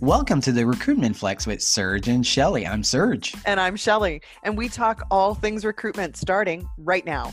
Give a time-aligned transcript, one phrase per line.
[0.00, 2.64] Welcome to the Recruitment Flex with Serge and Shelley.
[2.64, 3.34] I'm Serge.
[3.44, 4.22] And I'm Shelley.
[4.44, 7.32] And we talk all things recruitment starting right now.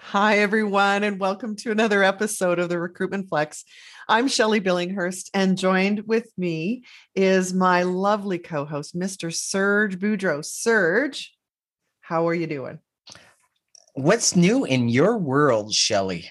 [0.00, 3.64] Hi, everyone, and welcome to another episode of the Recruitment Flex.
[4.08, 6.82] I'm Shelley Billinghurst, and joined with me
[7.14, 9.32] is my lovely co host, Mr.
[9.32, 10.44] Serge Boudreau.
[10.44, 11.36] Serge,
[12.00, 12.80] how are you doing?
[13.94, 16.28] What's new in your world, Shelley?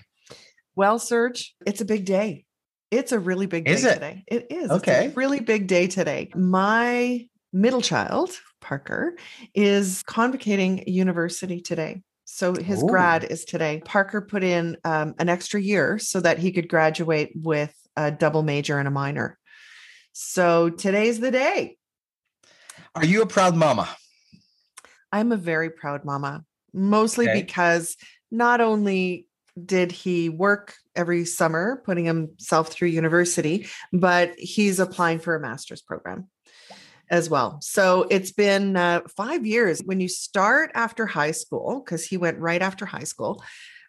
[0.76, 2.43] Well, Serge, it's a big day.
[2.90, 3.94] It's a really big day it?
[3.94, 4.23] today.
[4.27, 4.72] It is.
[4.72, 5.12] Okay.
[5.16, 6.30] really big day today.
[6.36, 9.18] My middle child, Parker,
[9.54, 12.02] is convocating university today.
[12.26, 12.88] So his Ooh.
[12.88, 13.82] grad is today.
[13.84, 18.44] Parker put in um, an extra year so that he could graduate with a double
[18.44, 19.38] major and a minor.
[20.13, 21.77] So today's the day.
[22.96, 23.88] Are you a proud mama?
[25.12, 26.44] I'm a very proud mama,
[26.74, 27.41] mostly Okay.
[27.41, 27.96] because
[28.32, 29.27] not only
[29.63, 35.81] did he work every summer putting himself through university, but he's applying for a master's
[35.81, 36.27] program
[37.09, 37.59] as well.
[37.62, 39.81] So it's been uh, five years.
[39.84, 43.41] When you start after high school, because he went right after high school,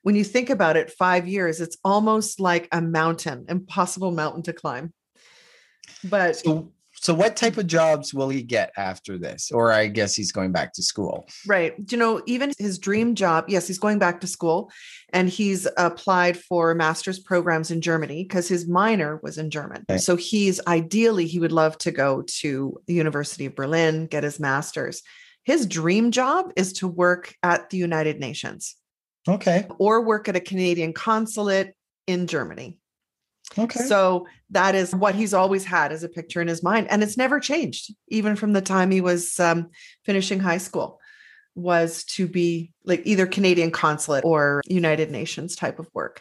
[0.03, 4.53] when you think about it, five years, it's almost like a mountain, impossible mountain to
[4.53, 4.93] climb.
[6.05, 9.51] But So, so what type of jobs will he get after this?
[9.53, 11.29] Or I guess he's going back to school.
[11.47, 11.75] Right.
[11.91, 14.71] You know, even his dream job, yes, he's going back to school
[15.13, 19.85] and he's applied for master's programs in Germany because his minor was in German.
[19.89, 19.99] Okay.
[19.99, 24.41] So he's ideally, he would love to go to the University of Berlin, get his
[24.41, 25.03] master's.
[25.45, 28.77] His dream job is to work at the United Nations
[29.27, 29.67] Okay.
[29.79, 31.73] or work at a Canadian consulate
[32.07, 32.79] in Germany.
[33.57, 33.81] Okay.
[33.81, 36.89] So that is what he's always had as a picture in his mind.
[36.91, 39.71] And it's never changed, even from the time he was um,
[40.05, 41.01] finishing high school,
[41.55, 46.21] was to be like either Canadian consulate or United Nations type of work,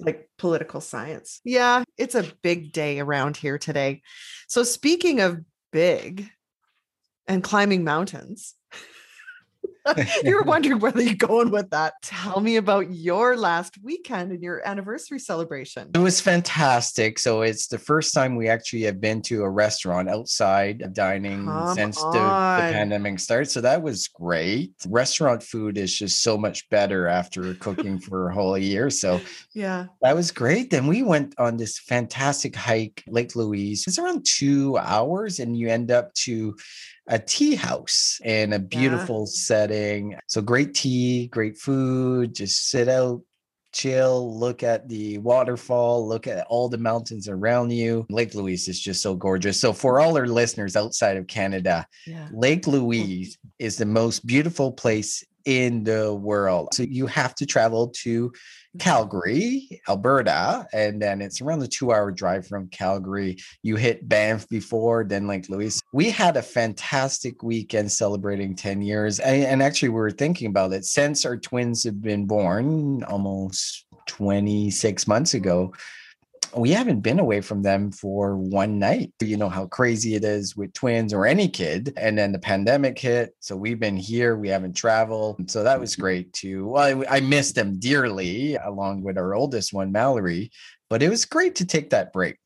[0.00, 1.40] like political science.
[1.44, 4.02] Yeah, it's a big day around here today.
[4.48, 5.40] So speaking of
[5.72, 6.30] big
[7.26, 8.54] and climbing mountains,
[10.24, 11.94] you were wondering whether you're going with that.
[12.02, 15.90] Tell me about your last weekend and your anniversary celebration.
[15.94, 17.18] It was fantastic.
[17.18, 21.74] So it's the first time we actually have been to a restaurant outside dining Come
[21.74, 23.50] since the, the pandemic started.
[23.50, 24.72] So that was great.
[24.88, 28.90] Restaurant food is just so much better after cooking for a whole year.
[28.90, 29.20] So
[29.52, 29.86] Yeah.
[30.00, 30.70] that was great.
[30.70, 33.86] Then we went on this fantastic hike, Lake Louise.
[33.86, 36.56] It's around two hours, and you end up to
[37.08, 40.16] a tea house in a beautiful setting.
[40.28, 43.22] So great tea, great food, just sit out,
[43.72, 48.06] chill, look at the waterfall, look at all the mountains around you.
[48.10, 49.58] Lake Louise is just so gorgeous.
[49.58, 52.28] So for all our listeners outside of Canada, Yeah.
[52.32, 56.68] Lake Louise is the most beautiful place in the world.
[56.74, 58.32] So you have to travel to
[58.78, 63.36] Calgary, Alberta, and then it's around a two hour drive from Calgary.
[63.62, 65.82] You hit Banff before, then Lake Louise.
[65.92, 69.20] We had a fantastic weekend celebrating 10 years.
[69.20, 73.84] And, and actually, we were thinking about it since our twins have been born almost
[74.06, 75.72] 26 months ago
[76.56, 79.12] we haven't been away from them for one night.
[79.20, 81.92] You know how crazy it is with twins or any kid.
[81.96, 83.34] And then the pandemic hit.
[83.40, 85.50] So we've been here, we haven't traveled.
[85.50, 86.02] So that was mm-hmm.
[86.02, 86.68] great too.
[86.68, 90.50] Well, I, I missed them dearly, along with our oldest one, Mallory.
[90.90, 92.36] But it was great to take that break.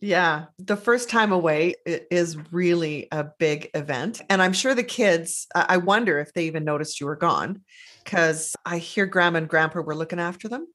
[0.00, 0.46] Yeah.
[0.58, 4.20] The first time away is really a big event.
[4.28, 7.62] And I'm sure the kids, I I wonder if they even noticed you were gone
[8.04, 10.66] because I hear grandma and grandpa were looking after them.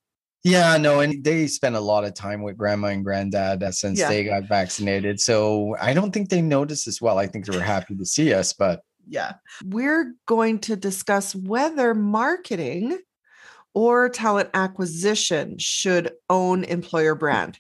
[0.44, 4.00] Yeah, no, and they spent a lot of time with grandma and granddad uh, since
[4.00, 4.08] Yeah.
[4.08, 5.20] they got vaccinated.
[5.20, 7.18] So I don't think they noticed as well.
[7.18, 9.34] I think they were happy to see us, but Yeah.
[9.66, 13.00] We're going to discuss whether marketing
[13.74, 17.60] or talent acquisition should own employer brand.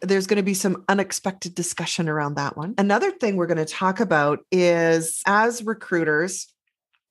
[0.00, 2.74] There's going to be some unexpected discussion around that one.
[2.78, 6.46] Another thing we're going to talk about is as recruiters,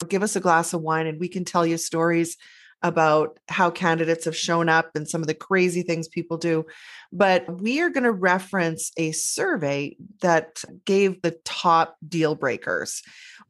[0.09, 2.37] give us a glass of wine and we can tell you stories
[2.83, 6.65] about how candidates have shown up and some of the crazy things people do.
[7.11, 13.01] But we are going to reference a survey that gave the top deal breakers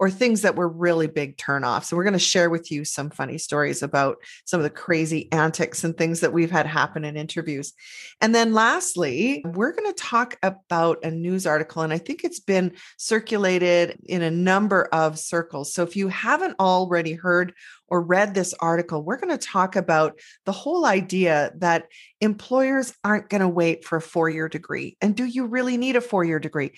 [0.01, 1.85] or things that were really big turnoffs.
[1.85, 5.31] So we're going to share with you some funny stories about some of the crazy
[5.31, 7.73] antics and things that we've had happen in interviews.
[8.19, 12.39] And then lastly, we're going to talk about a news article and I think it's
[12.39, 15.71] been circulated in a number of circles.
[15.71, 17.53] So if you haven't already heard
[17.87, 21.87] or read this article, we're going to talk about the whole idea that
[22.21, 24.97] employers aren't going to wait for a four year degree.
[25.01, 26.71] And do you really need a four year degree?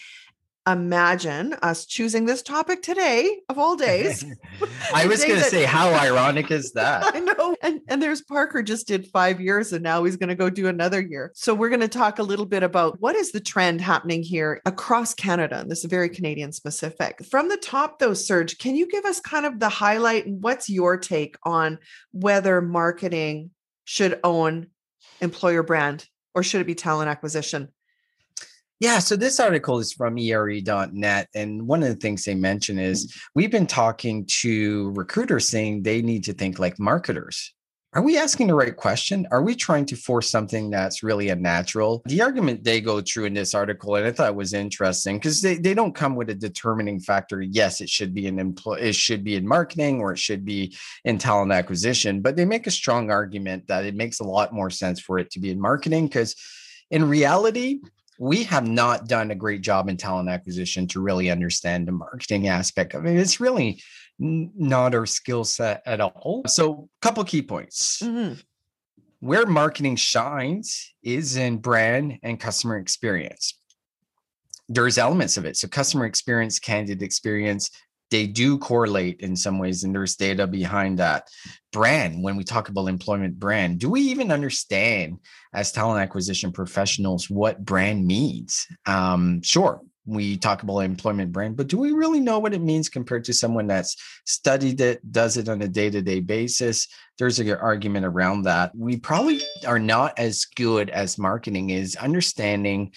[0.68, 4.24] imagine us choosing this topic today of all days.
[4.94, 7.16] I was going to say, how ironic is that?
[7.16, 7.56] I know.
[7.62, 10.68] And and there's Parker just did 5 years and now he's going to go do
[10.68, 11.32] another year.
[11.36, 14.62] So we're going to talk a little bit about what is the trend happening here
[14.66, 15.60] across Canada.
[15.60, 17.24] And this is very Canadian specific.
[17.26, 20.70] From the top though, Serge, can you give us kind of the highlight and what's
[20.70, 21.80] your take on
[22.12, 23.52] whether marketing
[23.86, 24.68] should own
[25.20, 27.70] employer brand or should it be talent acquisition?
[28.80, 31.30] Yeah, so this article is from ERE.net.
[31.34, 33.20] And one of the things they mention is mm.
[33.34, 37.54] we've been talking to recruiters saying they need to think like marketers.
[37.96, 39.28] Are we asking the right question?
[39.30, 42.02] Are we trying to force something that's really unnatural?
[42.08, 45.44] The argument they go through in this article, and I thought it was interesting because
[45.44, 47.40] they, they don't come with a determining factor.
[47.40, 50.76] Yes, it should be an employee, it should be in marketing or it should be
[51.06, 54.72] in talent acquisition, but they make a strong argument that it makes a lot more
[54.72, 56.36] sense for it to be in marketing because
[56.90, 57.80] in reality,
[58.20, 62.48] we have not done a great job in talent acquisition to really understand the marketing
[62.48, 63.18] aspect of it.
[63.18, 63.82] It's really
[64.20, 66.44] not our skill set at all.
[66.48, 68.00] So, a couple key points.
[68.02, 68.42] Mhm.
[69.20, 73.60] Where marketing shines is in brand and customer experience.
[74.70, 75.58] There's elements of it.
[75.58, 77.72] So, customer experience, candidate experience,
[78.14, 81.28] they do correlate in some ways, and there's data behind that.
[81.72, 85.18] Brand, when we talk about employment brand, do we even understand
[85.52, 88.68] as talent acquisition professionals what brand means?
[88.86, 92.88] Um, sure, we talk about employment brand, but do we really know what it means
[92.88, 93.96] compared to someone that's
[94.28, 96.88] studied it, does it on a day to day basis?
[97.18, 98.76] There's an argument around that.
[98.76, 102.92] We probably are not as good as marketing is understanding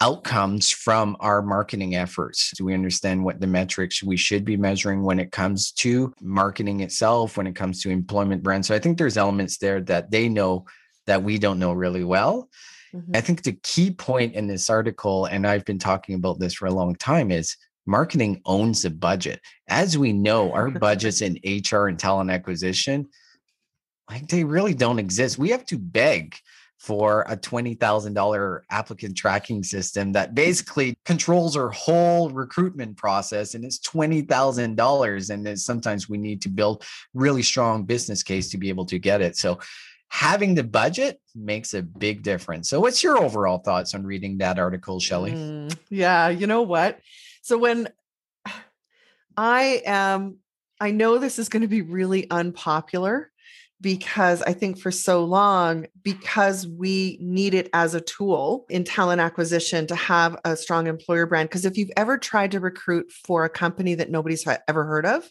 [0.00, 2.52] outcomes from our marketing efforts?
[2.56, 6.80] Do we understand what the metrics we should be measuring when it comes to marketing
[6.80, 8.64] itself, when it comes to employment brand?
[8.64, 10.66] So I think there's elements there that they know
[11.06, 12.48] that we don't know really well.
[12.94, 13.16] Mhm.
[13.16, 16.66] I think the key point in this article, and I've been talking about this for
[16.66, 17.56] a long time, is
[17.86, 19.40] marketing owns the budget.
[19.68, 23.08] As we know, our budgets in HR and talent acquisition,
[24.08, 25.38] like they really don't exist.
[25.38, 26.36] We have to beg
[26.78, 33.80] for a $20,000 applicant tracking system that basically controls our whole recruitment process and it's
[33.80, 36.84] $20,000 and sometimes we need to build
[37.14, 39.36] really strong business case to be able to get it.
[39.36, 39.58] So
[40.08, 42.68] having the budget makes a big difference.
[42.68, 45.32] So what's your overall thoughts on reading that article, Shelley?
[45.32, 47.00] Mm, yeah, you know what?
[47.42, 47.88] So when
[49.36, 50.38] I am,
[50.80, 53.32] I know this is going to be really unpopular
[53.80, 59.20] because I think for so long, because we need it as a tool in talent
[59.20, 61.48] acquisition to have a strong employer brand.
[61.48, 65.30] Because if you've ever tried to recruit for a company that nobody's ever heard of,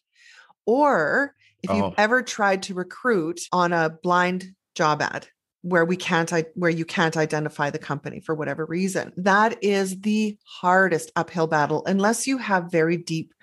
[0.66, 1.34] or
[1.64, 1.94] if you've Oh.
[1.98, 5.28] ever tried to recruit on a blind job ad
[5.64, 10.00] where we can't i- where you can't identify the company for whatever reason that is
[10.02, 13.34] the hardest uphill battle unless you have very deep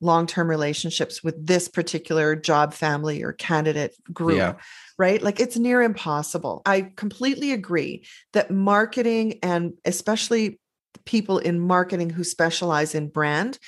[0.00, 4.54] long-term relationships with this particular job family or candidate group Yeah.
[4.98, 10.58] right like it's near impossible i completely agree that marketing and especially
[11.04, 13.58] people in marketing who specialize in brand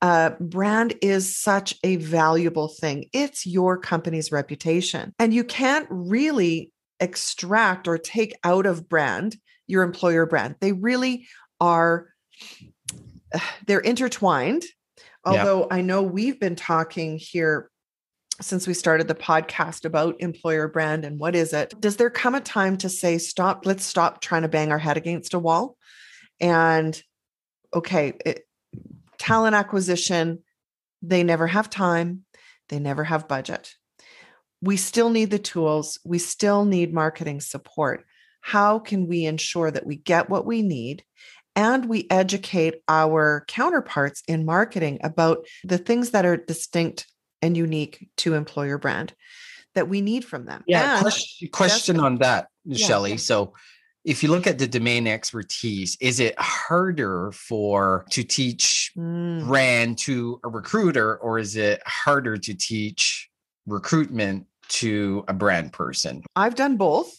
[0.00, 3.06] uh, brand is such a valuable thing.
[3.12, 5.12] It's your company's reputation.
[5.18, 6.70] And you can't really
[7.00, 9.36] extract or take out of brand
[9.66, 10.54] your employer brand.
[10.60, 11.26] They really
[11.60, 12.06] are,
[13.66, 14.62] they're intertwined.
[15.32, 15.40] Yeah.
[15.40, 17.70] Although I know we've been talking here
[18.40, 21.74] since we started the podcast about employer brand and what is it.
[21.80, 24.96] Does there come a time to say, stop, let's stop trying to bang our head
[24.96, 25.76] against a wall?
[26.40, 27.00] And
[27.74, 28.46] okay, it,
[29.18, 30.44] talent acquisition,
[31.02, 32.24] they never have time,
[32.68, 33.74] they never have budget.
[34.62, 38.04] We still need the tools, we still need marketing support.
[38.40, 41.04] How can we ensure that we get what we need
[41.58, 47.06] and we educate our counterparts in marketing about the things that are distinct
[47.42, 49.12] and unique to employer brand
[49.74, 50.62] that we need from them?
[50.68, 51.00] Yeah.
[51.00, 53.10] Question, question on that, Yeah, Shelley.
[53.10, 53.16] yeah.
[53.16, 53.54] So
[54.04, 59.98] if you look at the domain expertise, is it harder for to teach Mm, brand
[59.98, 63.28] to a recruiter, or is it harder to teach
[63.66, 66.22] recruitment to a brand person?
[66.34, 67.12] I've done both.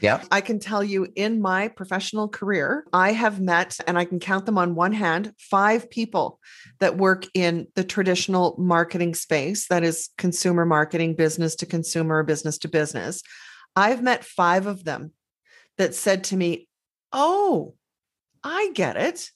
[0.00, 0.22] Yeah.
[0.30, 4.44] I can tell you in my professional career, I have met, and I can count
[4.46, 6.38] them on one hand, five people
[6.80, 12.58] that work in the traditional marketing space that is consumer marketing, business to consumer, business
[12.58, 13.22] to business.
[13.74, 15.12] I've met five of them
[15.78, 16.68] that said to me,
[17.12, 17.74] Oh,
[18.44, 19.30] I get it.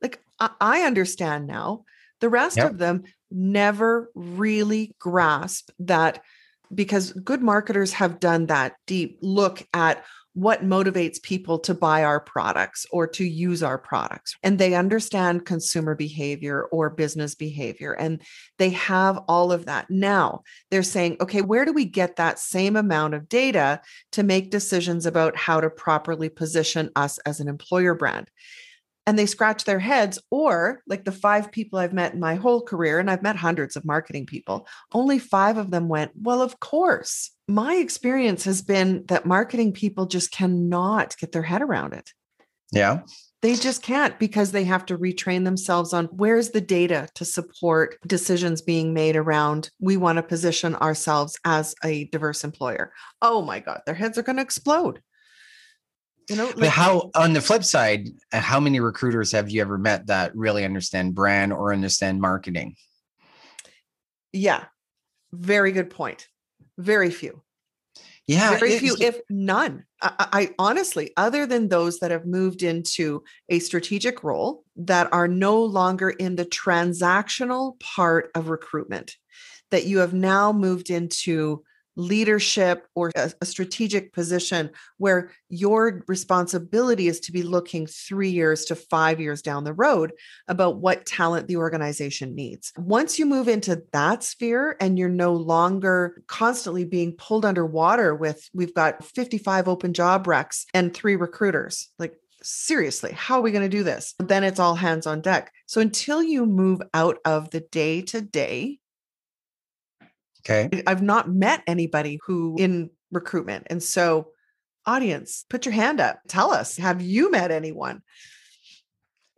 [0.00, 1.84] Like, I, I understand now.
[2.20, 2.70] The rest Yep.
[2.70, 6.22] of them never really grasp that
[6.74, 12.18] because good marketers have done that deep look at what motivates people to buy our
[12.18, 14.34] products or to use our products.
[14.42, 18.22] And they understand consumer behavior or business behavior, and
[18.58, 19.90] they have all of that.
[19.90, 24.50] Now they're saying, okay, where do we get that same amount of data to make
[24.50, 28.30] decisions about how to properly position us as an employer brand?
[29.06, 32.62] And they scratch their heads or like the five people i've met in my whole
[32.62, 36.60] career and i've met hundreds of marketing people only five of them went well of
[36.60, 42.10] course my experience has been that marketing people just cannot get their head around it.
[42.72, 43.00] Yeah.
[43.42, 47.98] They just can't because they have to retrain themselves on where's the data to support
[48.06, 52.92] decisions being made around we want to position ourselves as a diverse employer.
[53.20, 55.00] Oh my God, their heads are going to explode.
[56.28, 59.60] You know, like, but how on the flip side, uh, how many recruiters have you
[59.60, 62.76] ever met that really understand brand or understand marketing?
[64.32, 64.64] Yeah,
[65.32, 66.28] very good point.
[66.78, 67.42] Very few.
[68.26, 68.56] Yeah.
[68.56, 69.84] Very few, if none.
[70.00, 75.28] I, I, honestly, other than those that have moved into a strategic role that are
[75.28, 79.16] no longer in the transactional part of recruitment,
[79.70, 81.64] that you have now moved into
[81.96, 88.64] leadership or a, a, strategic position where your responsibility is to be looking three years
[88.64, 90.12] to five years down the road
[90.48, 92.72] about what talent the organization needs.
[92.78, 98.48] Once you move into that sphere and you're no longer constantly being pulled underwater with,
[98.54, 103.62] we've got 55 open job recs and three recruiters, like, seriously, how are we going
[103.62, 104.14] to do this?
[104.18, 105.52] Then it's all hands on deck.
[105.66, 108.80] So until you move out of the day to day
[110.44, 110.82] Okay.
[110.86, 113.66] I've not met anybody who in recruitment.
[113.70, 114.28] And so,
[114.86, 116.20] audience, put your hand up.
[116.28, 118.02] Tell us, have you met anyone?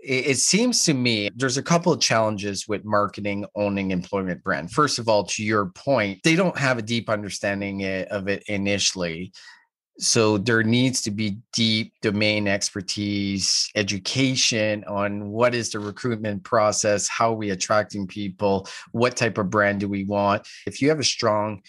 [0.06, 4.70] It seems to me there's a couple of challenges with marketing owning employment brand.
[4.70, 8.42] First of all, to your point, they don't have a deep understanding eh, of it
[8.46, 9.32] initially.
[9.98, 17.06] So there needs to be deep domain expertise, education on what is the recruitment process,
[17.06, 20.48] how are we attracting people, what type of brand do we want.
[20.66, 21.62] If you have a strong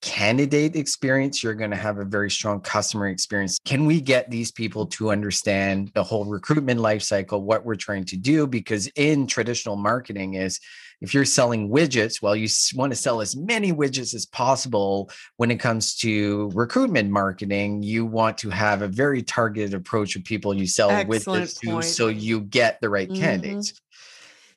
[0.00, 3.58] candidate experience, you're going to have a very strong customer experience.
[3.64, 8.04] Can we get these people to understand the whole recruitment life cycle, what we're trying
[8.06, 8.48] to do?
[8.48, 10.58] Because in traditional marketing is
[11.02, 15.50] if you're selling widgets, well, you want to sell as many widgets as possible when
[15.50, 17.82] it comes to recruitment marketing.
[17.82, 21.82] You want to have a very targeted approach of people you sell Excellent widgets point.
[21.82, 23.20] to so you get the right mm-hmm.
[23.20, 23.80] candidates.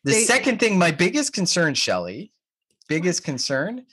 [0.03, 2.31] The they, second thing, my biggest concern, Shelley,
[2.87, 3.85] biggest concern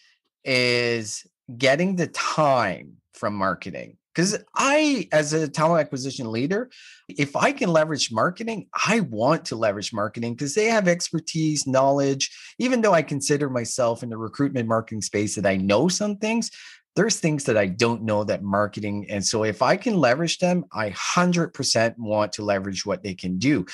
[0.44, 6.71] is getting the time from marketing because I, as a talent acquisition leader,
[7.09, 12.31] if I can leverage marketing, I want to leverage marketing because they have expertise, knowledge.
[12.59, 16.50] Even though I consider myself in the recruitment marketing space that I know some things,
[16.95, 19.07] there's things that I don't know that marketing.
[19.09, 23.38] And so if I can leverage them, I 100% want to leverage what they can
[23.38, 23.64] do.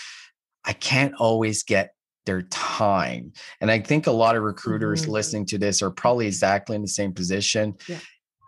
[0.64, 1.94] I can't always get
[2.26, 3.32] their time.
[3.60, 5.12] And I think a lot of recruiters mm-hmm.
[5.12, 7.74] listening to this are probably exactly in the same position.
[7.88, 7.98] Yeah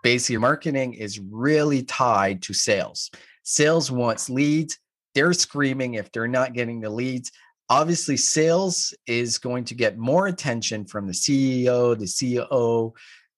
[0.03, 3.09] basically marketing is really tied to sales.
[3.43, 4.77] Sales wants leads.
[5.15, 7.31] They're screaming if they're not getting the leads.
[7.69, 12.91] Obviously, sales is going to get more attention from the CEO, the CEO,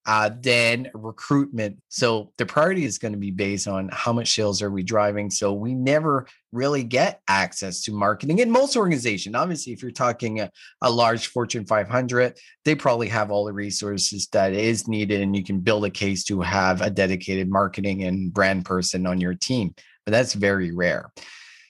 [0.05, 1.77] uh, than recruitment.
[1.87, 5.29] So the priority is going to be based on how much sales are we driving.
[5.29, 9.35] So we never really get access to marketing in most organizations.
[9.35, 14.27] Obviously, if you're talking a, a large Fortune 500, they probably have all the resources
[14.33, 18.33] that is needed, and you can build a case to have a dedicated marketing and
[18.33, 19.73] brand person on your team.
[20.05, 21.11] But that's very rare.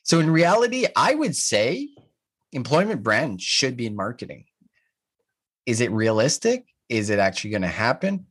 [0.04, 1.90] So in reality, I would say
[2.52, 4.46] employment brand should be in marketing.
[5.66, 6.66] Is it realistic?
[6.90, 8.25] Is it actually going to happen?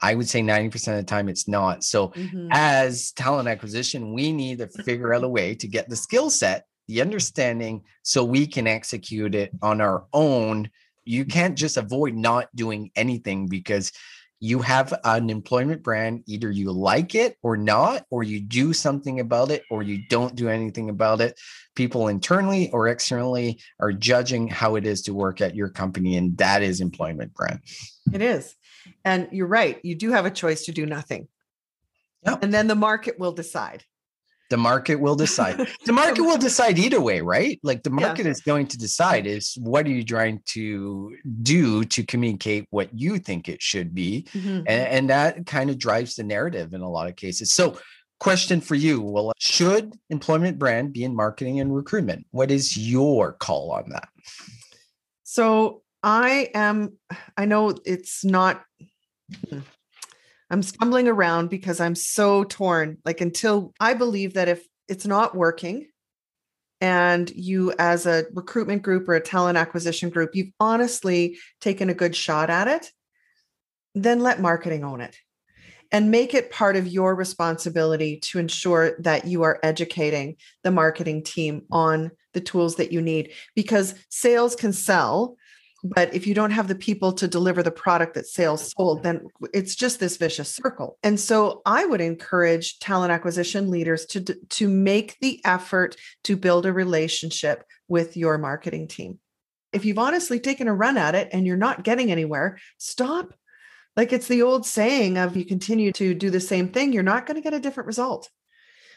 [0.00, 1.84] I would say 90% of the time it's not.
[1.84, 2.48] So, mm-hmm.
[2.50, 6.66] as talent acquisition, we need to figure out a way to get the skill set,
[6.88, 10.68] the understanding, so we can execute it on our own.
[11.04, 13.92] You can't just avoid not doing anything because
[14.44, 16.22] you have an employment brand.
[16.26, 20.34] Either you like it or not, or you do something about it, or you don't
[20.34, 21.40] do anything about it.
[21.74, 26.36] People internally or externally are judging how it is to work at your company, and
[26.36, 27.60] that is employment brand.
[28.12, 28.54] It is.
[29.02, 29.80] And you're right.
[29.82, 31.26] You do have a choice to do nothing.
[32.26, 32.42] Yep.
[32.42, 33.82] And then the market will decide.
[34.54, 35.66] The market will decide.
[35.84, 37.58] the market will decide either way, right?
[37.64, 38.30] Like the market yeah.
[38.30, 43.18] is going to decide is what are you trying to do to communicate what you
[43.18, 44.26] think it should be.
[44.32, 44.58] Mm-hmm.
[44.58, 47.52] And, and that kind of drives the narrative in a lot of cases.
[47.52, 47.78] So
[48.20, 53.32] question for you well should employment brand be in marketing and recruitment what is your
[53.32, 54.08] call on that
[55.24, 56.98] so I am,
[57.36, 58.62] I know it's not,
[60.50, 62.98] I'm stumbling around because I'm so torn.
[63.04, 65.88] Like until I believe that if it's not working
[66.80, 71.94] and you as a recruitment group or a talent acquisition group, you've honestly taken a
[71.94, 72.90] good shot at it,
[73.94, 75.16] then let marketing own it
[75.92, 81.22] and make it part of your responsibility to ensure that you are educating the marketing
[81.22, 85.36] team on the tools that you need because sales can sell
[85.84, 89.26] but if you don't have the people to deliver the product that sales sold then
[89.52, 90.98] it's just this vicious circle.
[91.02, 96.66] And so i would encourage talent acquisition leaders to to make the effort to build
[96.66, 99.18] a relationship with your marketing team.
[99.72, 103.34] If you've honestly taken a run at it and you're not getting anywhere stop.
[103.96, 107.26] Like it's the old saying of you continue to do the same thing, you're not
[107.26, 108.28] going to get a different result.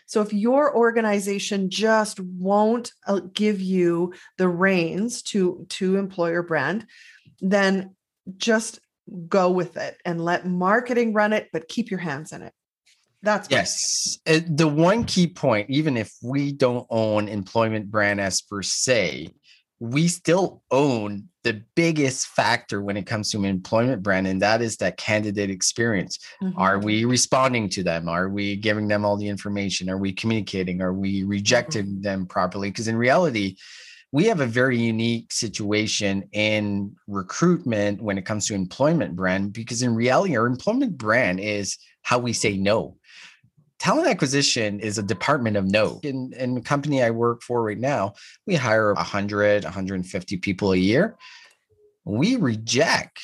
[0.07, 6.87] So if your organization just won't uh, give you the reins to to employer brand,
[7.41, 7.95] then
[8.37, 8.79] just
[9.27, 12.53] go with it and let marketing run it, but keep your hands in it.
[13.21, 14.19] That's yes.
[14.25, 19.29] Uh, the one key point, even if we don't own employment brand as per se,
[19.79, 24.77] we still own the biggest factor when it comes to employment brand, and that is
[24.77, 26.19] that candidate experience.
[26.41, 26.59] Mm-hmm.
[26.59, 28.09] Are we responding to them?
[28.09, 29.89] Are we giving them all the information?
[29.89, 30.81] Are we communicating?
[30.81, 32.01] Are we rejecting mm-hmm.
[32.01, 32.69] them properly?
[32.69, 33.55] Because in reality,
[34.11, 39.81] we have a very unique situation in recruitment when it comes to employment brand, because
[39.83, 42.97] in reality, our employment brand is how we say no
[43.79, 45.99] talent acquisition is a department of no.
[46.03, 48.13] In, in the company I work for right now,
[48.45, 51.17] we hire 100, 150 people a year.
[52.05, 53.19] We reject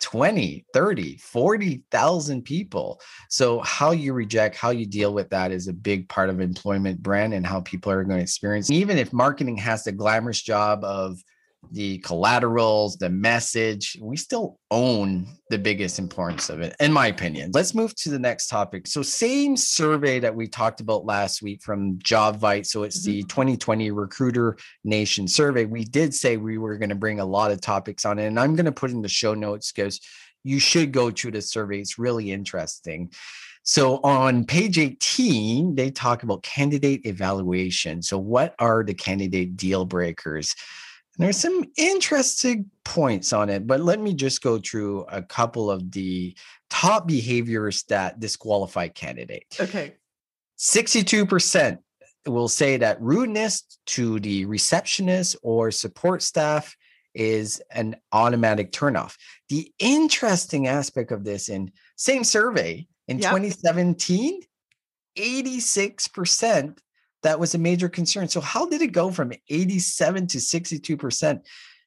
[0.00, 3.00] 20, 30, 40,000 people.
[3.28, 7.02] So, how you reject, how you deal with that is a big part of employment
[7.02, 8.70] brand and how people are going to experience.
[8.70, 11.22] Even if marketing has the glamorous job of
[11.70, 17.50] the collaterals, the message, we still own the biggest importance of it, in my opinion.
[17.54, 18.86] Let's move to the next topic.
[18.86, 22.66] So, same survey that we talked about last week from JobVite.
[22.66, 23.12] So, it's mm-hmm.
[23.12, 25.64] the 2020 Recruiter Nation survey.
[25.64, 28.38] We did say we were going to bring a lot of topics on it, and
[28.38, 30.00] I'm going to put in the show notes because
[30.44, 31.78] you should go to the survey.
[31.78, 33.12] It's really interesting.
[33.64, 38.02] So on page 18, they talk about candidate evaluation.
[38.02, 40.54] So, what are the candidate deal breakers?
[41.18, 45.90] There's some interesting points on it, but let me just go through a couple of
[45.92, 46.36] the
[46.70, 49.60] top behaviors that disqualify candidates.
[49.60, 49.94] Okay.
[50.58, 51.78] 62%
[52.26, 56.74] will say that rudeness to the receptionist or support staff
[57.14, 59.16] is an automatic turnoff.
[59.48, 63.32] The interesting aspect of this in same survey in yep.
[63.32, 64.40] 2017,
[65.18, 66.78] 86%
[67.22, 68.28] that was a major concern.
[68.28, 71.40] So, how did it go from 87 to 62%?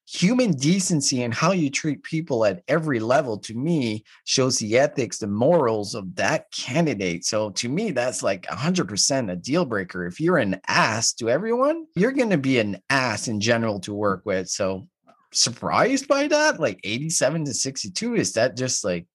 [0.07, 5.17] Human decency and how you treat people at every level to me shows the ethics,
[5.17, 7.25] the morals of that candidate.
[7.25, 10.05] So, to me, that's like 100% a deal breaker.
[10.05, 13.93] If you're an ass to everyone, you're going to be an ass in general to
[13.93, 14.47] work with.
[14.47, 14.87] So,
[15.33, 16.59] surprised by that?
[16.59, 19.07] Like 87 to 62, is that just like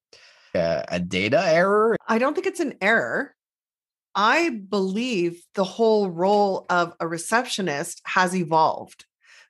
[0.54, 1.96] a, a data error?
[2.06, 3.34] I don't think it's an error.
[4.14, 9.04] I believe the whole role of a receptionist has evolved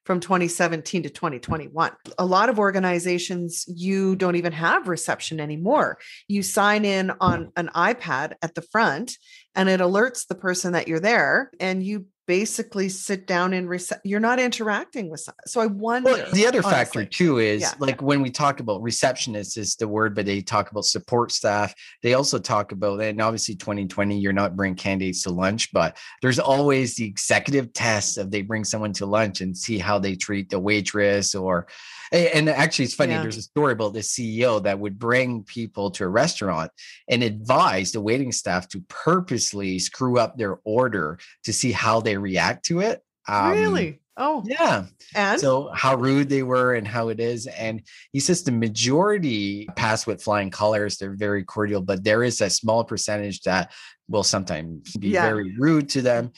[0.04, 1.92] from 2017 to 2021.
[2.18, 5.98] A lot of organizations, you don't even have reception anymore.
[6.26, 9.16] You sign in on an iPad at the front
[9.54, 13.98] and it alerts the person that you're there and you basically sit down and rece-
[14.04, 15.28] you're not interacting with.
[15.46, 16.12] So I wonder.
[16.12, 16.72] Well, the other honestly.
[16.72, 20.40] factor too is yeah, like when we talk about receptionists is the word, but they
[20.40, 21.74] talk about support staff.
[22.04, 26.38] They also talk about, and obviously 2020, you're not bringing candidates to lunch, but there's
[26.38, 30.50] always the executive test of they bring someone to lunch and see how they treat
[30.50, 31.66] the waitress or
[32.12, 33.12] and actually, it's funny.
[33.12, 33.22] Yeah.
[33.22, 36.72] There's a story about the CEO that would bring people to a restaurant
[37.08, 42.16] and advise the waiting staff to purposely screw up their order to see how they
[42.20, 43.02] react to it.
[43.28, 44.00] Um, really?
[44.16, 44.84] Oh, yeah.
[45.14, 47.46] And so, how rude they were and how it is.
[47.46, 50.98] And he says the majority pass with flying colors.
[50.98, 53.72] They're very cordial, but there is a small percentage that
[54.08, 55.26] will sometimes be yeah.
[55.26, 56.32] very rude to them.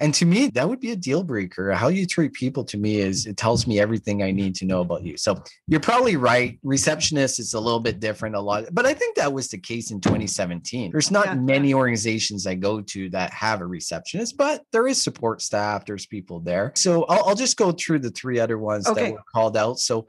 [0.00, 1.72] And to me, that would be a deal breaker.
[1.72, 4.80] How you treat people to me is it tells me everything I need to know
[4.80, 5.16] about you.
[5.16, 6.58] So you're probably right.
[6.62, 9.90] Receptionist is a little bit different, a lot, but I think that was the case
[9.90, 10.92] in 2017.
[10.92, 11.34] There's not yeah.
[11.34, 16.06] many organizations I go to that have a receptionist, but there is support staff, there's
[16.06, 16.72] people there.
[16.76, 19.02] So I'll, I'll just go through the three other ones okay.
[19.02, 19.80] that were called out.
[19.80, 20.06] So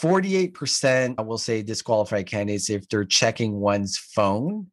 [0.00, 4.68] 48% I will say disqualified candidates if they're checking one's phone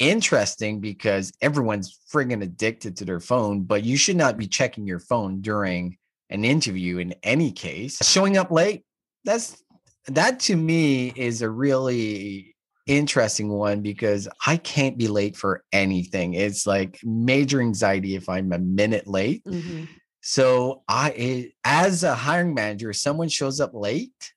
[0.00, 4.98] interesting because everyone's friggin' addicted to their phone, but you should not be checking your
[4.98, 5.96] phone during
[6.30, 7.98] an interview in any case.
[8.02, 8.84] Showing up late,
[9.24, 9.62] that's
[10.06, 16.34] that to me is a really interesting one because I can't be late for anything.
[16.34, 19.44] It's like major anxiety if I'm a minute late.
[19.44, 19.84] Mm-hmm.
[20.22, 24.32] So I, as a hiring manager, if someone shows up late,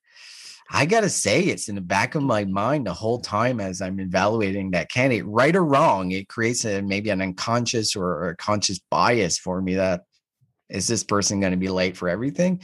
[0.70, 4.00] I gotta say it's in the back of my mind the whole time as I'm
[4.00, 6.10] evaluating that candidate, right or wrong.
[6.12, 10.02] It creates a maybe an unconscious or a conscious bias for me that
[10.70, 12.60] is this person going to be late for everything?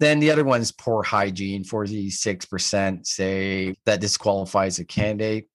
[0.00, 5.48] Then the other one's poor hygiene, 46% say that disqualifies a candidate.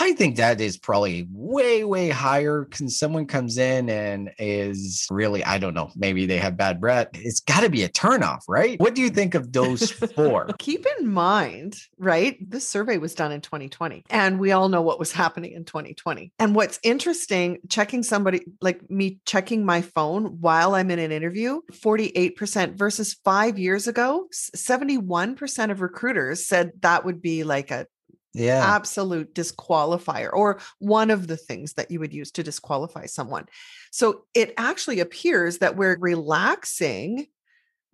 [0.00, 2.64] I think that is probably way, way higher.
[2.64, 7.08] Can someone comes in and is really, I don't know, maybe they have bad breath.
[7.12, 8.80] It's got to be a turnoff, right?
[8.80, 10.48] What do you think of those four?
[10.58, 12.38] Keep in mind, right?
[12.40, 16.32] This survey was done in 2020, and we all know what was happening in 2020.
[16.38, 21.60] And what's interesting, checking somebody like me checking my phone while I'm in an interview,
[21.70, 27.86] 48% versus five years ago, 71% of recruiters said that would be like a
[28.34, 28.74] yeah.
[28.74, 33.46] absolute disqualifier or one of the things that you would use to disqualify someone.
[33.90, 37.26] So it actually appears that we're relaxing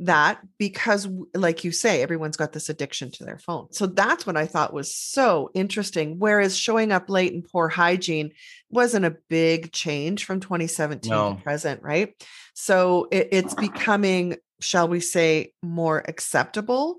[0.01, 3.67] that because like you say everyone's got this addiction to their phone.
[3.73, 8.33] So that's what i thought was so interesting whereas showing up late and poor hygiene
[8.71, 11.35] wasn't a big change from 2017 no.
[11.35, 12.15] to present right?
[12.55, 16.99] So it, it's becoming shall we say more acceptable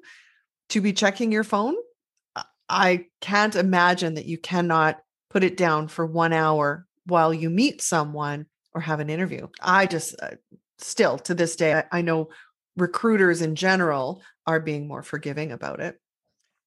[0.69, 1.75] to be checking your phone
[2.69, 7.81] I can't imagine that you cannot put it down for one hour while you meet
[7.81, 9.47] someone or have an interview.
[9.61, 10.35] I just uh,
[10.77, 12.29] still to this day, I, I, know
[12.77, 15.99] recruiters in general are being more forgiving about it.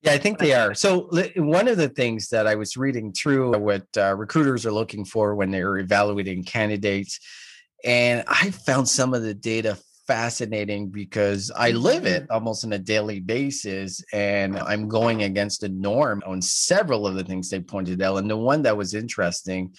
[0.03, 0.75] Yeah, I think they are.
[0.75, 5.05] So, one of the things that I was reading through what uh, recruiters are looking
[5.05, 7.21] for when they're evaluating candidates,
[7.85, 12.33] and I found some of the data fascinating because I live it mm-hmm.
[12.33, 17.25] almost on a daily basis and I'm going against the norm on several of the
[17.25, 18.17] things they pointed out.
[18.17, 19.75] And the one that was interesting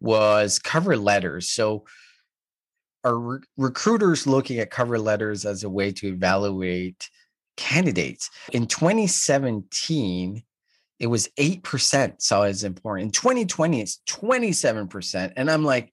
[0.00, 1.50] was cover letters.
[1.50, 1.84] So,
[3.04, 7.08] are re- recruiters looking at cover letters as a way to evaluate
[7.56, 8.30] candidates?
[8.52, 10.42] In 2017,
[11.00, 13.06] it was 8% saw as important.
[13.06, 15.32] In 2020, it's 27%.
[15.36, 15.92] And I'm like,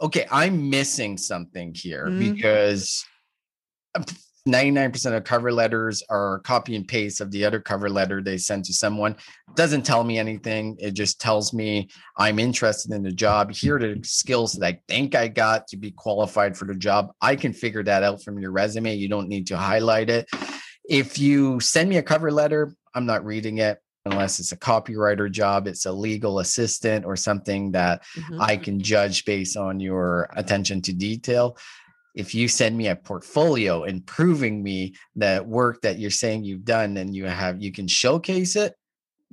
[0.00, 2.34] okay, I'm missing something here mm-hmm.
[2.34, 3.04] because
[4.46, 8.66] 99% of cover letters are copy and paste of the other cover letter they sent
[8.66, 9.12] to someone.
[9.12, 10.76] It doesn't tell me anything.
[10.78, 13.50] It just tells me I'm interested in the job.
[13.52, 17.12] Here are the skills that I think I got to be qualified for the job.
[17.22, 18.94] I can figure that out from your resume.
[18.94, 20.28] You don't need to highlight it.
[20.86, 25.30] If you send me a cover letter, I'm not reading it unless it's a copywriter
[25.30, 28.38] job, it's a legal assistant or something that mm-hmm.
[28.38, 31.56] I can judge based on your attention to detail
[32.14, 36.64] if you send me a portfolio and proving me that work that you're saying you've
[36.64, 38.74] done and you have you can showcase it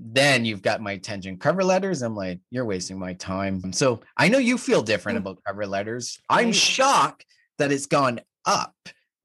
[0.04, 1.38] then you've got my attention.
[1.38, 3.72] Cover letters i'm like you're wasting my time.
[3.74, 5.22] So i know you feel different mm.
[5.22, 6.20] about cover letters.
[6.30, 7.26] I'm shocked
[7.58, 8.76] that it's gone up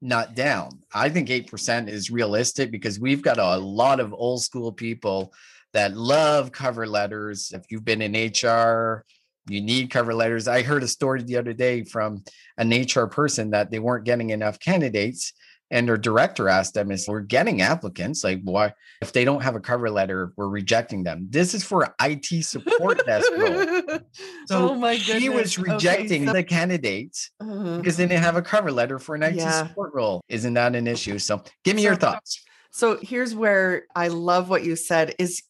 [0.01, 0.69] not down.
[0.93, 5.33] I think 8% is realistic because we've got a lot of old school people
[5.73, 7.51] that love cover letters.
[7.53, 9.05] If you've been in hr
[9.49, 10.47] you need cover letters.
[10.47, 12.23] I heard a story the other day from
[12.57, 15.33] an HR person that they weren't getting enough candidates.
[15.69, 18.23] And their director asked them, is we're getting applicants.
[18.23, 21.27] Like, why if they don't have a cover letter, we're rejecting them.
[21.29, 23.99] This is for IT support desk role.
[24.47, 25.21] So oh my goodness.
[25.21, 27.77] he was rejecting okay, so- the candidates uh-huh.
[27.77, 29.67] because they didn't have a cover letter for an IT yeah.
[29.67, 30.21] support role.
[30.29, 31.19] Isn't that an issue?
[31.19, 32.41] So give me so, your thoughts.
[32.71, 35.43] So here's where I love what you said is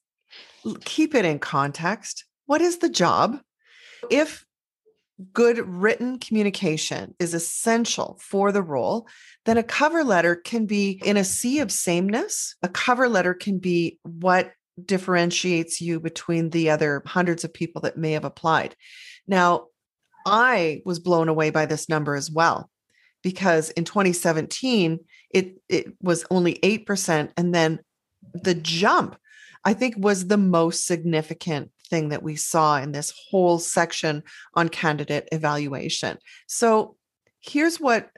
[0.83, 2.25] keep it in context.
[2.47, 3.39] What is the job?
[4.09, 4.45] If
[5.33, 9.07] good written communication is essential for the role,
[9.45, 12.55] then a cover letter can be in a sea of sameness.
[12.61, 14.51] A cover letter can be what
[14.83, 18.75] differentiates you between the other hundreds of people that may have applied.
[19.27, 19.67] Now,
[20.25, 22.69] I was blown away by this number as well
[23.23, 24.99] because in 2017
[25.33, 27.79] it it was only 8% and then
[28.33, 29.17] the jump
[29.63, 34.23] I think was the most significant thing that we saw in this whole section
[34.55, 36.17] on candidate evaluation.
[36.47, 36.95] So
[37.41, 38.09] here's what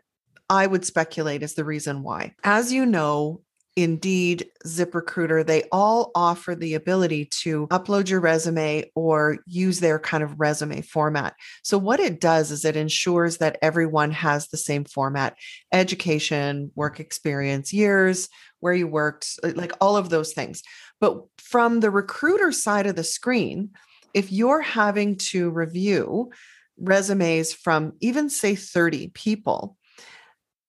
[0.49, 2.33] I would speculate is the reason why.
[2.43, 3.41] As you know,
[3.75, 10.21] Indeed, ZipRecruiter, they all offer the ability to upload your resume or use their kind
[10.21, 11.35] of resume format.
[11.63, 15.37] So, what it does is it ensures that everyone has the same format
[15.71, 18.27] education, work experience, years,
[18.59, 20.61] where you worked, like all of those things.
[20.99, 23.71] But from the recruiter side of the screen,
[24.13, 26.31] if you're having to review
[26.77, 29.77] resumes from even say 30 people,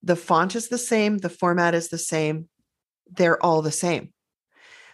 [0.03, 2.49] the font is the same, the format is the same,
[3.11, 4.13] they're all the same.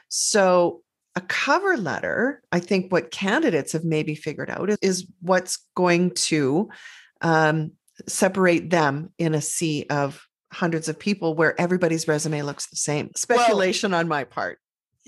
[0.08, 0.82] So
[1.14, 6.10] a cover letter, I think what candidates have maybe figured out is, is what's going
[6.12, 6.68] to
[7.22, 7.72] um,
[8.06, 13.10] separate them in a sea of hundreds of people where everybody's resume looks the same.
[13.16, 14.58] Speculation well, on my part.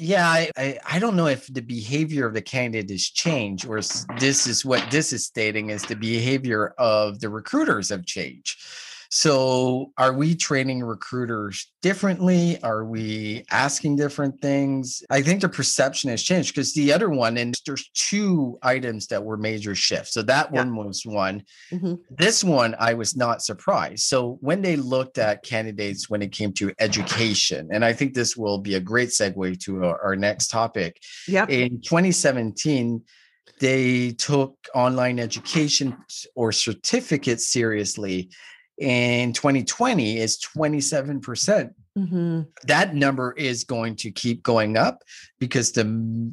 [0.01, 3.81] Yeah, I, I, I don't know if the behavior of the candidate has changed, or
[4.21, 8.61] this is what this is stating is the behavior of the recruiters have changed.
[9.11, 12.63] So, are we training recruiters differently?
[12.63, 15.03] Are we asking different things?
[15.09, 19.25] I think the perception has changed because the other one, and there's two items that
[19.25, 20.13] were major shifts.
[20.13, 20.59] So, that yeah.
[20.61, 21.43] one was one.
[21.73, 21.95] Mm-hmm.
[22.11, 24.05] This one, I was not surprised.
[24.05, 28.37] So, when they looked at candidates when it came to education, and I think this
[28.37, 31.01] will be a great segue to our, our next topic.
[31.29, 31.49] Yep.
[31.49, 33.03] In 2017,
[33.59, 35.97] they took online education
[36.35, 38.31] or certificates seriously
[38.79, 41.23] in 2020 is 27%.
[41.23, 45.03] percent mm hmm That number is going to keep going up
[45.39, 46.33] because the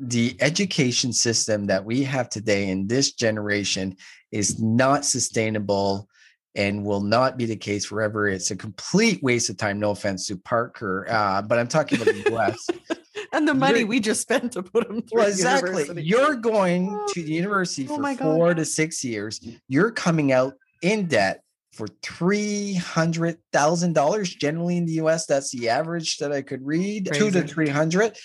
[0.00, 3.96] the education system that we have today in this generation
[4.32, 6.08] is not sustainable
[6.54, 8.28] and will not be the case forever.
[8.28, 9.78] It's a complete waste of time.
[9.78, 12.66] No offense to Parker, uh, but I'm talking about the US.
[13.32, 15.20] and the money You're, we just spent to put them through.
[15.20, 15.82] Well, exactly.
[15.82, 16.02] University.
[16.02, 18.56] You're going to the university oh for four God.
[18.56, 19.40] to six years.
[19.68, 21.42] You're coming out in debt
[21.72, 24.34] for three hundred thousand dollars.
[24.34, 27.24] Generally in the U.S., that's the average that I could read, Crazy.
[27.24, 28.16] two to three hundred,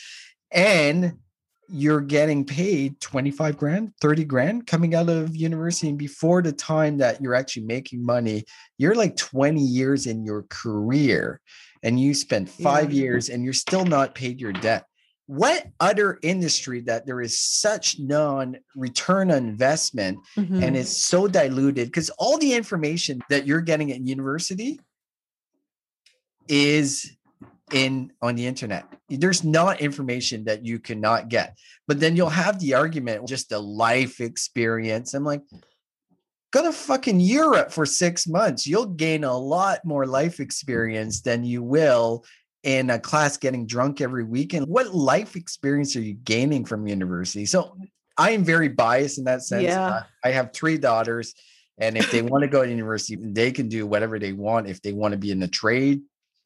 [0.51, 1.13] and
[1.69, 6.97] you're getting paid 25 grand 30 grand coming out of university and before the time
[6.97, 8.43] that you're actually making money
[8.77, 11.41] you're like 20 years in your career
[11.83, 13.01] and you spent five yeah.
[13.01, 14.85] years and you're still not paid your debt
[15.27, 20.63] what other industry that there is such non return on investment mm-hmm.
[20.63, 21.89] and it's so diluted?
[21.89, 24.79] Because all the information that you're getting at university
[26.47, 27.11] is
[27.73, 28.85] in on the internet.
[29.09, 31.57] There's not information that you cannot get.
[31.87, 35.13] But then you'll have the argument just a life experience.
[35.13, 35.41] I'm like
[36.51, 38.65] go to fucking europe for six months.
[38.65, 42.23] You'll gain a lot more life experience than you will
[42.63, 44.67] in a class getting drunk every weekend.
[44.67, 47.45] What life experience are you gaining from university?
[47.45, 47.77] So
[48.17, 49.63] I am very biased in that sense.
[49.63, 49.87] Yeah.
[49.87, 51.33] Uh, I have three daughters,
[51.77, 54.67] and if they want to go to university, they can do whatever they want.
[54.67, 56.01] If they want to be in a trade,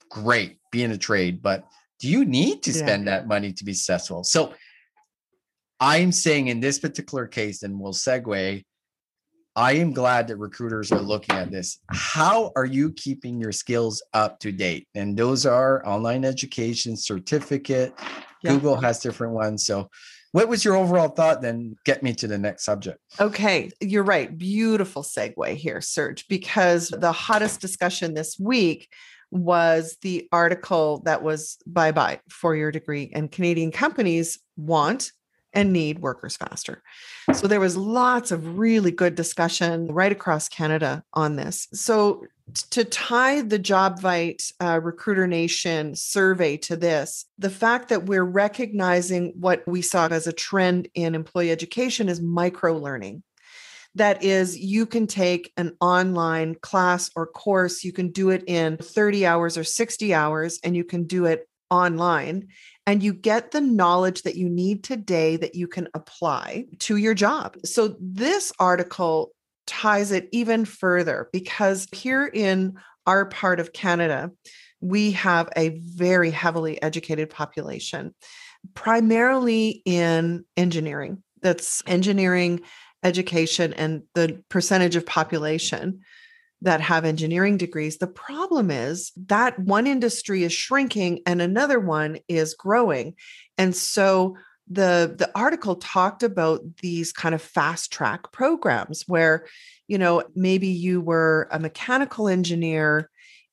[0.09, 1.41] great, be in a trade.
[1.41, 1.65] But
[1.99, 3.11] do you need to spend yeah.
[3.11, 4.23] that money to be successful?
[4.23, 4.53] So
[5.79, 8.63] I'm saying in this particular case, and we'll segue,
[9.55, 11.79] I am glad that recruiters are looking at this.
[11.89, 14.87] How are you keeping your skills up to date?
[14.95, 17.93] And those are online education, certificate.
[18.43, 18.53] Yeah.
[18.53, 19.65] Google has different ones.
[19.65, 19.89] So,
[20.31, 21.41] what was your overall thought?
[21.41, 22.99] Then get me to the next subject.
[23.19, 24.35] Okay, you're right.
[24.37, 28.87] Beautiful segue here, Serge, because the hottest discussion this week
[29.31, 35.11] was the article that was bye bye for your degree, and Canadian companies want
[35.53, 36.81] and need workers faster.
[37.33, 41.67] So there was lots of really good discussion right across Canada on this.
[41.73, 42.25] So
[42.71, 49.33] to tie the JobVite uh, Recruiter Nation survey to this, the fact that we're recognizing
[49.39, 53.23] what we saw as a trend in employee education is micro learning.
[53.95, 58.77] That is, you can take an online class or course, you can do it in
[58.77, 62.49] 30 hours or 60 hours, and you can do it online
[62.87, 67.13] and you get the knowledge that you need today that you can apply to your
[67.13, 67.57] job.
[67.63, 69.31] So, this article
[69.67, 72.73] ties it even further because here in
[73.05, 74.31] our part of Canada,
[74.79, 78.15] we have a very heavily educated population,
[78.73, 81.23] primarily in engineering.
[81.41, 82.61] That's engineering
[83.03, 86.01] education and the percentage of population
[86.61, 87.97] that have engineering degrees.
[87.97, 93.15] The problem is that one industry is shrinking and another one is growing.
[93.57, 94.35] And so
[94.69, 99.45] the the article talked about these kind of fast track programs where
[99.87, 103.09] you know maybe you were a mechanical engineer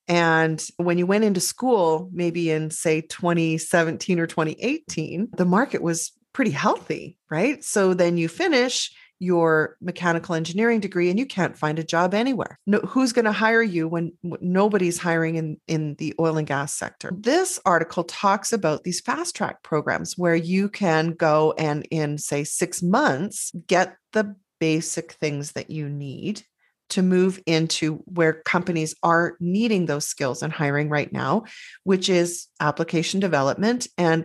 [0.06, 6.12] and when you went into school maybe in say 2017 or 2018 the market was
[6.32, 11.78] pretty healthy right so then you finish your mechanical engineering degree and you can't find
[11.78, 12.58] a job anywhere.
[12.66, 16.74] No, who's going to hire you when nobody's hiring in, in the oil and gas
[16.74, 17.10] sector?
[17.16, 22.44] This article talks about these fast track programs where you can go and in, say,
[22.44, 26.42] six months, get the basic things that you need
[26.90, 31.44] to move into where companies are needing those skills and hiring right now,
[31.84, 34.24] which is application development and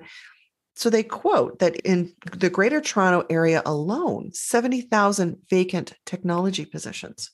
[0.76, 7.32] so they quote that in the Greater Toronto area alone, 70,000 vacant technology positions.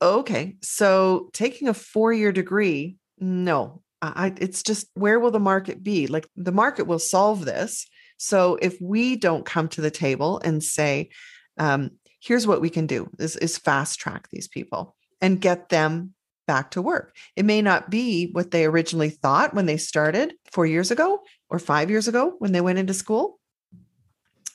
[0.00, 5.82] Okay, so taking a four year degree, no, I, it's just where will the market
[5.82, 6.08] be?
[6.08, 7.86] Like the market will solve this.
[8.16, 11.10] So if we don't come to the table and say,
[11.56, 16.14] um, here's what we can do is, is fast track these people and get them
[16.46, 17.14] back to work.
[17.36, 21.58] It may not be what they originally thought when they started four years ago or
[21.58, 23.38] five years ago when they went into school,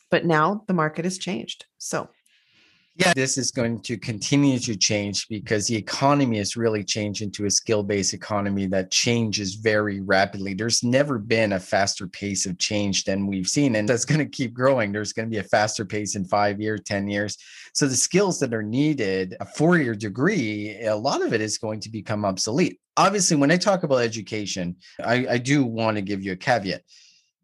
[0.09, 1.65] but now the market has changed.
[1.77, 2.09] So
[2.97, 7.45] yeah, this is going to continue to change because the economy has really changed into
[7.45, 10.55] a skill based economy that changes very rapidly.
[10.55, 14.25] There's never been a faster pace of change than we've seen, and that's going to
[14.25, 14.91] keep growing.
[14.91, 17.37] There's going to be a faster pace in five years, 10 years.
[17.73, 21.59] So, the skills that are needed, a four year degree, a lot of it is
[21.59, 22.79] going to become obsolete.
[22.97, 26.81] Obviously, when I talk about education, I, I do want to give you a caveat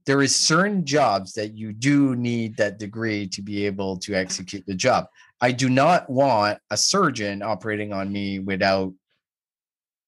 [0.06, 4.66] there is certain jobs that you do need that degree to be able to execute
[4.66, 5.06] the job.
[5.44, 8.94] I do not want a surgeon operating on me without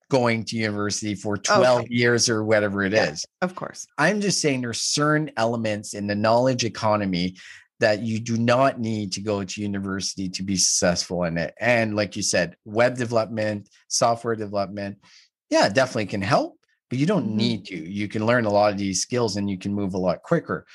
[0.09, 1.93] going to university for 12 okay.
[1.93, 3.25] years or whatever it yeah, is.
[3.41, 3.85] Of course.
[3.97, 7.35] I'm just saying there's certain elements in the knowledge economy
[7.81, 11.53] that you do not need to go to university to be successful in it.
[11.59, 14.99] And like you said, web development, software development,
[15.49, 16.57] yeah, definitely can help,
[16.89, 17.35] but you don't mm-hmm.
[17.35, 17.75] need to.
[17.75, 20.65] You can learn a lot of these skills and you can move a lot quicker.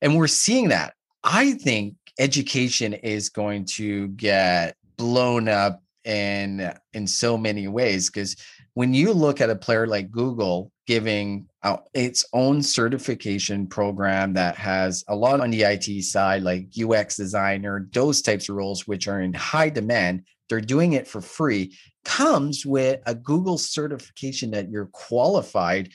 [0.00, 0.94] And we're seeing that.
[1.22, 8.36] I think education is going to get blown up in in so many ways because
[8.74, 14.54] when you look at a player like Google giving out its own certification program that
[14.56, 19.08] has a lot on the IT side, like UX designer, those types of roles, which
[19.08, 24.70] are in high demand, they're doing it for free, comes with a Google certification that
[24.70, 25.90] you're qualified.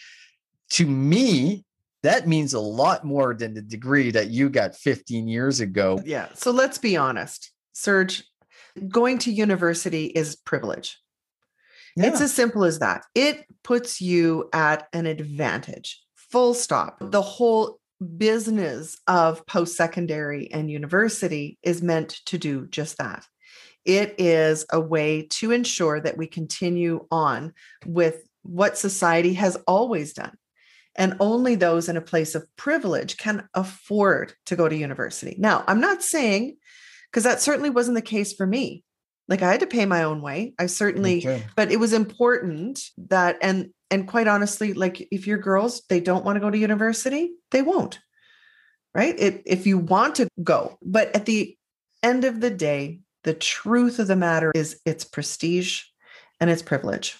[0.72, 1.64] To me,
[2.04, 6.02] that means a lot more than the degree that you got 15 years ago.
[6.04, 6.28] Yeah.
[6.34, 8.24] So let's be honest, Serge,
[8.90, 10.98] going to university is privilege.
[11.96, 12.08] Yeah.
[12.08, 13.04] It's as simple as that.
[13.14, 16.98] It puts you at an advantage, full stop.
[17.02, 17.80] The whole
[18.18, 23.26] business of post secondary and university is meant to do just that.
[23.86, 27.54] It is a way to ensure that we continue on
[27.86, 30.36] with what society has always done
[30.95, 35.36] and only those in a place of privilege can afford to go to university.
[35.38, 36.58] Now, I'm not saying,
[37.10, 38.84] because that certainly wasn't the case for me.
[39.27, 40.54] Like I had to pay my own way.
[40.60, 41.43] I certainly, okay.
[41.56, 46.25] but it was important that, and and quite honestly, like if your girls they don't
[46.25, 47.99] want to go to university, they won't.
[48.93, 49.17] Right?
[49.17, 51.58] It, if you want to go, but at the
[52.04, 55.84] end of the day, the truth of the matter is it's prestige
[56.41, 57.17] and it's privilege.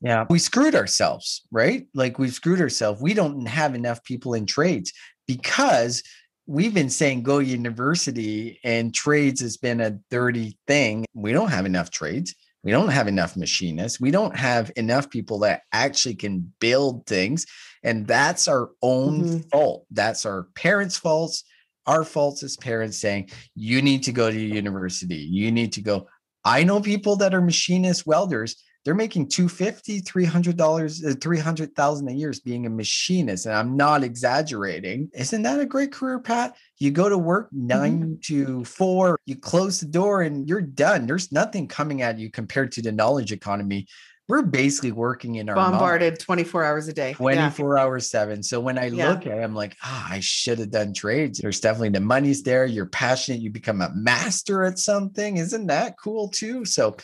[0.00, 0.24] Yeah.
[0.30, 1.86] We screwed ourselves, right?
[1.94, 3.02] Like we've screwed ourselves.
[3.02, 4.92] We don't have enough people in trades
[5.26, 6.02] because
[6.46, 11.04] we've been saying go university and trades has been a dirty thing.
[11.14, 12.34] We don't have enough trades.
[12.62, 14.00] We don't have enough machinists.
[14.00, 17.46] We don't have enough people that actually can build things.
[17.82, 19.38] And that's our own mm-hmm.
[19.48, 19.86] fault.
[19.90, 21.44] That's our parents' faults,
[21.86, 25.16] our faults as parents saying, you need to go to university.
[25.16, 26.06] You need to go.
[26.44, 32.12] I know people that are machinists, welders they're making 250 300 dollars uh, 300000 a
[32.12, 35.10] year as being a machinist and i'm not exaggerating.
[35.14, 36.56] Isn't that a great career pat?
[36.78, 38.14] You go to work 9 mm-hmm.
[38.22, 41.06] to 4 you close the door and you're done.
[41.06, 43.86] There's nothing coming at you compared to the knowledge economy.
[44.28, 46.20] We're basically working in our bombarded mind.
[46.20, 47.14] 24 hours a day.
[47.14, 47.82] 24 yeah.
[47.82, 49.10] hours 7 so when i yeah.
[49.10, 51.38] look at it i'm like ah oh, i should have done trades.
[51.38, 52.64] There's definitely the money's there.
[52.64, 53.40] You're passionate.
[53.40, 55.36] You become a master at something.
[55.36, 56.64] Isn't that cool too?
[56.64, 56.96] So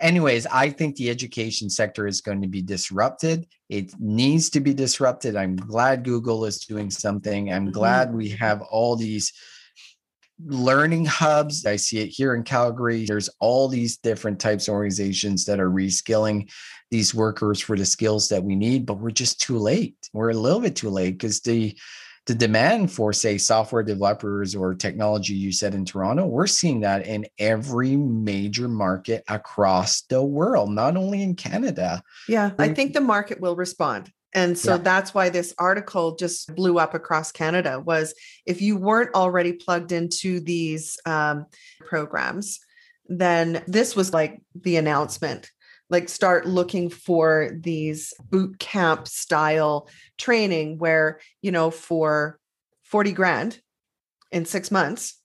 [0.00, 3.46] anyways, I think the education sector is going to be disrupted.
[3.68, 5.36] It needs to be disrupted.
[5.36, 7.52] I'm glad Google is doing something.
[7.52, 7.72] I'm mm-hmm.
[7.72, 9.32] glad we have all these
[10.44, 11.66] learning hubs.
[11.66, 13.04] I see it here in Calgary.
[13.06, 16.50] There's all these different types of organizations that are reskilling
[16.90, 19.96] these workers for the skills that we need, but we're just too late.
[20.12, 21.76] We're a little bit too late because the
[22.28, 27.06] the demand for say software developers or technology you said in toronto we're seeing that
[27.06, 32.02] in every major market across the world not only in canada.
[32.28, 34.12] Yeah i think the market will respond.
[34.34, 34.82] And so yeah.
[34.82, 38.14] that's why this article just blew up across canada was
[38.44, 41.46] if you weren't already plugged into these um,
[41.88, 42.60] programs
[43.06, 45.50] then this was like the announcement
[45.90, 52.38] like start looking for these boot camp style training where you know for
[52.84, 53.60] 40 grand
[54.30, 55.20] in 6 months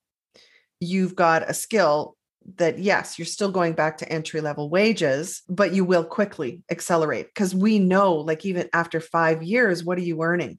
[0.79, 2.15] you've got a skill
[2.57, 7.27] that yes you're still going back to entry level wages but you will quickly accelerate.
[7.27, 10.57] Because we know like even after 5 years what are you earning?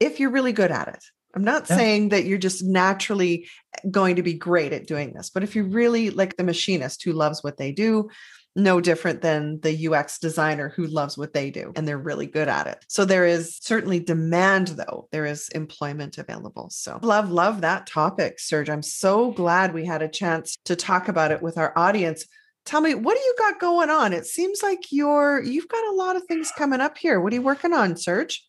[0.00, 1.02] If you're really good at it
[1.34, 1.76] I'm not yeah.
[1.76, 5.30] saying that you're just naturally eh, going to be great at doing this.
[5.30, 8.08] But if you really like the machinist who loves what they do,
[8.56, 12.48] no different than the UX designer who loves what they do and they're really good
[12.48, 12.84] at it.
[12.88, 15.08] So there is certainly demand, though.
[15.12, 16.68] There is employment available.
[16.70, 18.68] So love, love that topic, Serge.
[18.68, 22.26] I'm so glad we had a chance to talk about it with our audience.
[22.66, 24.12] Tell me, what do you got going on?
[24.12, 27.20] It seems like you're you've got a lot of things coming up here.
[27.20, 28.44] What are you working on, Serge?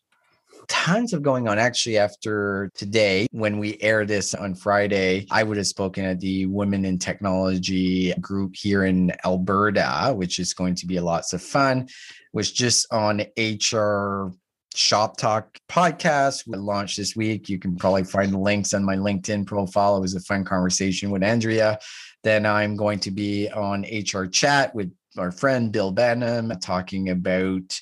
[0.70, 1.58] Tons of going on.
[1.58, 6.46] Actually, after today, when we air this on Friday, I would have spoken at the
[6.46, 11.88] Women in Technology group here in Alberta, which is going to be lots of fun.
[12.32, 14.32] Was just on HR
[14.76, 17.48] Shop Talk podcast we launched this week.
[17.48, 19.96] You can probably find the links on my LinkedIn profile.
[19.96, 21.80] It was a fun conversation with Andrea.
[22.22, 27.80] Then I'm going to be on HR Chat with our friend Bill Banham talking about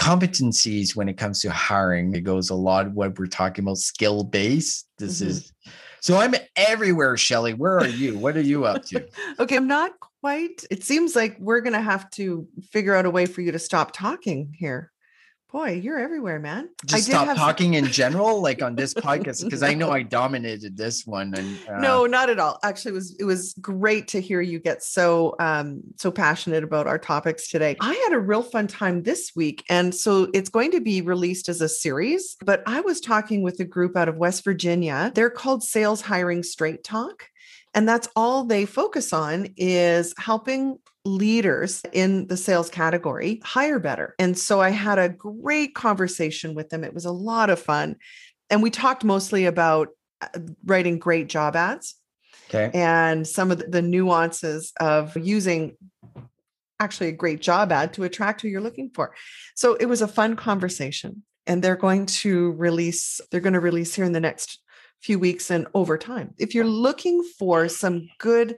[0.00, 2.14] competencies when it comes to hiring.
[2.14, 4.88] It goes a lot what we're talking about skill based.
[4.98, 5.30] This mm-hmm.
[5.30, 5.52] is
[6.00, 7.52] so I'm everywhere, Shelley.
[7.52, 8.16] Where are you?
[8.16, 9.06] What are you up to?
[9.38, 9.92] okay, I'm not
[10.22, 10.64] quite.
[10.70, 13.58] It seems like we're going to have to figure out a way for you to
[13.58, 14.90] stop talking here.
[15.52, 16.68] Boy, you're everywhere, man.
[16.86, 19.66] Just stop talking in general, like on this podcast, because no.
[19.66, 21.34] I know I dominated this one.
[21.34, 21.80] And uh...
[21.80, 22.58] no, not at all.
[22.62, 26.86] Actually, it was it was great to hear you get so um so passionate about
[26.86, 27.76] our topics today.
[27.80, 31.48] I had a real fun time this week, and so it's going to be released
[31.48, 32.36] as a series.
[32.44, 35.10] But I was talking with a group out of West Virginia.
[35.14, 37.24] They're called Sales Hiring Straight Talk.
[37.72, 44.14] And that's all they focus on is helping leaders in the sales category hire better.
[44.18, 46.84] And so I had a great conversation with them.
[46.84, 47.96] It was a lot of fun.
[48.50, 49.88] And we talked mostly about
[50.20, 50.28] uh,
[50.64, 51.94] writing great job ads
[52.48, 52.70] okay.
[52.74, 55.76] and some of the nuances of using
[56.80, 59.14] actually a great job ad to attract who you're looking for.
[59.54, 61.22] So it was a fun conversation.
[61.46, 64.60] And they're going to release, they're going to release here in the next
[65.00, 66.34] few weeks and over time.
[66.38, 68.56] If you're looking for some good,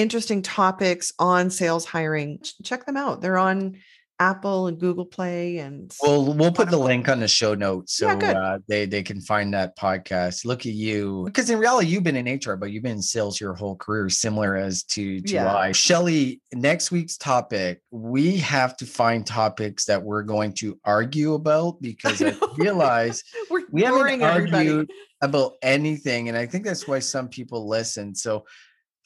[0.00, 3.20] interesting topics on sales hiring, check them out.
[3.20, 3.76] They're on
[4.20, 8.06] Apple and Google Play and we'll we'll put the link on the show notes so
[8.06, 10.44] yeah, uh, they they can find that podcast.
[10.44, 13.40] Look at you, because in reality you've been in HR, but you've been in sales
[13.40, 15.56] your whole career, similar as to to yeah.
[15.56, 15.72] I.
[15.72, 21.76] Shelley, next week's topic, we have to find topics that we're going to argue about
[21.80, 23.24] because I, I realize
[23.72, 24.86] we haven't argued everybody.
[25.22, 28.14] about anything, and I think that's why some people listen.
[28.14, 28.44] So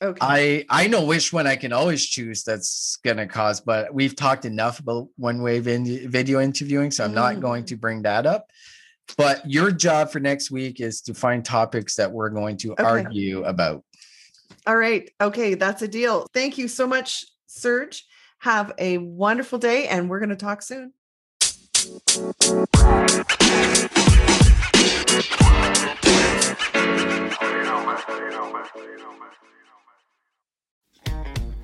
[0.02, 0.18] Okay.
[0.20, 4.44] I I know which one I can always choose that's gonna cause, but we've talked
[4.44, 7.14] enough about one way video interviewing, so I'm mm.
[7.14, 7.68] not going mm.
[7.68, 8.50] to bring that up.
[9.16, 12.82] But your job for next week is to find topics that we're going to okay.
[12.82, 13.84] argue about.
[14.66, 15.10] All right.
[15.20, 16.26] Okay, that's a deal.
[16.32, 18.04] Thank you so much, Serge.
[18.38, 20.92] Have a wonderful day, and we're going to talk soon.